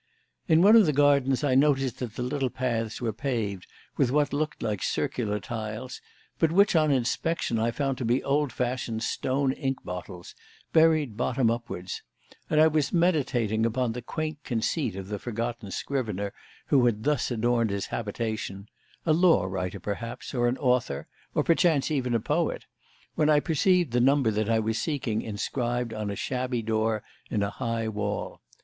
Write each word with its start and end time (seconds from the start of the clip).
In 0.47 0.63
one 0.63 0.75
of 0.75 0.87
the 0.87 0.93
gardens 0.93 1.43
I 1.43 1.53
noticed 1.53 1.99
that 1.99 2.15
the 2.15 2.23
little 2.23 2.49
paths 2.49 3.01
were 3.01 3.13
paved 3.13 3.67
with 3.97 4.09
what 4.09 4.33
looked 4.33 4.63
like 4.63 4.81
circular 4.81 5.39
tiles, 5.39 6.01
but 6.39 6.51
which, 6.51 6.75
on 6.75 6.89
inspection, 6.91 7.59
I 7.59 7.69
found 7.69 7.99
to 7.99 8.05
be 8.05 8.23
old 8.23 8.51
fashioned 8.51 9.03
stone 9.03 9.51
ink 9.53 9.83
bottles, 9.83 10.33
buried 10.73 11.17
bottom 11.17 11.51
upwards; 11.51 12.01
and 12.49 12.59
I 12.59 12.65
was 12.65 12.91
meditating 12.91 13.63
upon 13.63 13.91
the 13.91 14.01
quaint 14.01 14.43
conceit 14.43 14.95
of 14.95 15.07
the 15.07 15.19
forgotten 15.19 15.69
scrivener 15.69 16.33
who 16.69 16.83
had 16.87 17.03
thus 17.03 17.29
adorned 17.29 17.69
his 17.69 17.85
habitation 17.85 18.69
a 19.05 19.13
law 19.13 19.45
writer 19.45 19.79
perhaps, 19.79 20.33
or 20.33 20.47
an 20.47 20.57
author, 20.57 21.05
or 21.35 21.43
perchance 21.43 21.91
even 21.91 22.15
a 22.15 22.19
poet 22.19 22.65
when 23.13 23.29
I 23.29 23.39
perceived 23.39 23.91
the 23.91 24.01
number 24.01 24.31
that 24.31 24.49
I 24.49 24.57
was 24.57 24.79
seeking 24.81 25.21
inscribed 25.21 25.93
on 25.93 26.09
a 26.09 26.15
shabby 26.15 26.63
door 26.63 27.03
in 27.29 27.43
a 27.43 27.51
high 27.51 27.87
wall. 27.87 28.41